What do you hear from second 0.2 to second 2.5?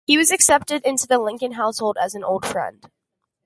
accepted into the Lincoln household as an old